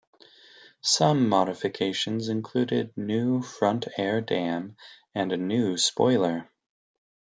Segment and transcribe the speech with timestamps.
[0.81, 4.75] Some modifications included new front air dam
[5.13, 6.49] and a new spoiler.